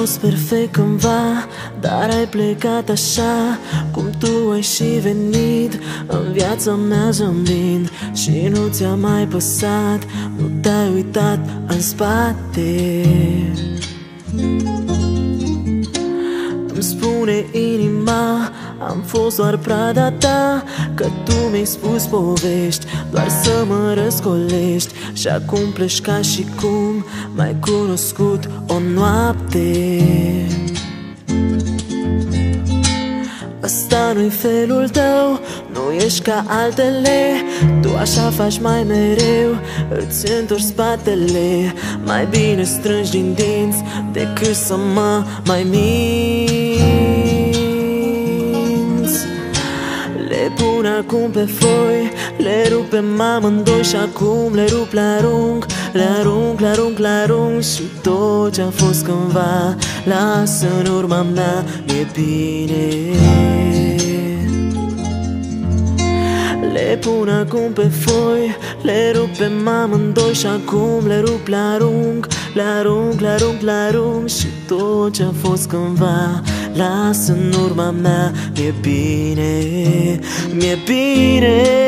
fost 0.00 0.18
perfect 0.18 0.72
cândva 0.72 1.46
Dar 1.80 2.10
ai 2.10 2.26
plecat 2.26 2.88
așa. 2.88 3.58
Cum 3.90 4.10
tu 4.18 4.50
ai 4.52 4.60
și 4.60 4.84
venit 4.84 5.78
În 6.06 6.32
viața 6.32 6.74
mea 6.74 7.10
zâmbind 7.10 7.90
Și 8.14 8.50
nu 8.52 8.68
ți-a 8.70 8.94
mai 8.94 9.26
păsat. 9.26 9.98
Nu 10.36 10.50
te-ai 10.60 10.92
uitat 10.94 11.38
în 11.66 11.80
spate. 11.80 13.04
Îmi 16.74 16.82
spune 16.82 17.44
inima 17.52 18.52
Am 18.88 19.02
fost 19.06 19.36
doar 19.36 19.56
prada 19.56 20.10
ta 20.10 20.64
Că 20.94 21.06
tu 21.24 21.32
mi-ai 21.50 21.64
spus 21.66 22.04
povești 22.04 22.86
Doar 23.10 23.28
să 23.28 23.64
mă 23.68 23.94
răscolești. 24.02 24.94
Și 25.12 25.28
acum 25.28 25.72
pleci 25.74 26.00
ca 26.00 26.20
și 26.20 26.46
cum 26.60 27.04
M-ai 27.34 27.56
cunoscut 27.60 28.50
o 28.66 28.78
noapte 28.94 29.89
Asta 34.10 34.22
nu-i 34.22 34.30
felul 34.30 34.88
tău. 34.88 35.40
Nu 35.72 35.92
ești 36.04 36.20
ca 36.20 36.44
altele 36.48 37.42
Tu 37.80 37.88
așa 37.98 38.30
faci 38.30 38.60
mai 38.60 38.84
mereu. 38.84 39.56
Îți 39.88 40.32
întorci 40.32 40.60
spatele 40.62 41.74
Mai 42.04 42.26
bine 42.26 42.62
strângi 42.62 43.10
din 43.10 43.34
dinți 43.34 43.82
Decât 44.12 44.54
să 44.54 44.76
mă 44.94 45.24
mai 45.46 45.66
minți. 45.70 45.98
Le 50.28 50.52
pun 50.56 50.86
acum 50.86 51.30
pe 51.30 51.44
foi 51.44 52.10
Le 52.36 52.68
rupem 52.72 53.20
amândoi 53.20 53.82
și 53.82 53.96
acum 53.96 54.54
le 54.54 54.66
rup, 54.66 54.92
le 54.92 55.00
arunc 55.00 55.66
Le 55.92 56.02
arunc, 56.18 56.60
le 56.60 56.66
arunc, 56.66 56.98
le 56.98 57.08
arunc 57.08 57.62
Și 57.62 57.82
tot 58.02 58.52
ce-a 58.52 58.70
fost 58.70 59.04
cândva 59.04 59.76
Lasă 60.04 60.66
în 60.78 60.92
urma 60.92 61.22
mea, 61.22 61.64
e 61.86 62.06
bine. 62.14 63.18
Le 66.72 66.98
pun 67.00 67.28
acum 67.28 67.72
pe 67.72 67.88
foi 67.88 68.56
Le 68.82 69.12
rupem 69.14 69.68
amândoi 69.68 70.34
și 70.34 70.46
acum 70.46 71.06
le 71.06 71.20
rup, 71.20 71.46
le 71.46 71.56
arunc 71.56 72.26
Le 72.54 72.62
arunc, 72.78 73.20
le 73.20 73.28
arunc, 73.28 73.60
le 73.60 73.70
arunc 73.70 74.28
Și 74.28 74.46
tot 74.66 75.12
ce-a 75.12 75.32
fost 75.42 75.68
cândva 75.68 76.42
Las 76.74 77.28
în 77.28 77.52
urma 77.64 77.90
mea 77.90 78.32
Mi-e 78.54 78.74
bine, 78.80 79.64
mi-e 80.54 80.78
bine 80.86 81.79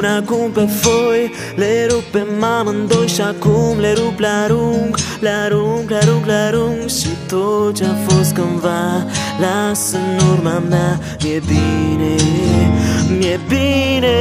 le 0.00 0.22
pun 0.22 0.32
acum 0.34 0.50
pe 0.50 0.66
foi 0.66 1.32
Le 1.54 1.86
rupem 1.90 2.42
amândoi 2.42 3.08
și 3.08 3.20
acum 3.20 3.78
le 3.80 3.92
rup, 3.92 4.18
le 4.18 4.26
arunc 4.26 4.96
Le 5.20 5.28
arunc, 5.28 5.90
le 5.90 5.96
arunc, 5.96 6.26
le 6.26 6.32
arunc 6.32 6.88
Și 6.88 7.08
tot 7.28 7.74
ce-a 7.74 7.94
fost 8.06 8.32
cândva 8.32 9.06
Las 9.40 9.92
în 9.92 10.28
urma 10.32 10.62
mea. 10.68 11.00
Mi-e 11.22 11.42
bine, 11.46 12.14
mi-e 13.18 13.40
bine. 13.48 14.14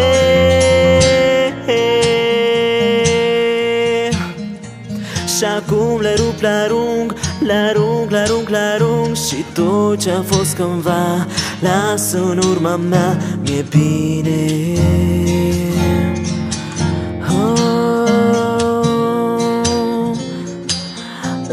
Și 5.38 5.44
acum 5.44 6.00
le 6.02 6.14
rup, 6.18 6.42
le 6.42 6.48
arunc 6.48 7.14
Le 7.40 7.54
arunc, 7.54 8.10
le 8.10 8.18
arunc, 8.18 8.50
le 8.50 8.58
arunc 8.58 9.16
Și 9.16 9.46
tot 9.54 10.00
ce-a 10.00 10.24
fost 10.26 10.56
cândva 10.56 11.28
Las 11.60 12.12
în 12.12 12.38
urma 12.38 12.76
mea. 12.76 13.18
Mi-e 13.44 13.66
bine 13.70 15.35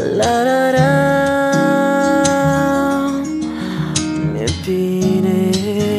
la, 0.03 0.43
la, 0.43 0.71
la, 0.71 0.89
Mi-e 4.31 4.47
bine 4.65 5.92